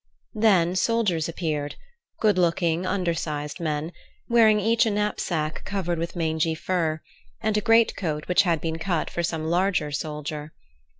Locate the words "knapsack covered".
4.89-5.99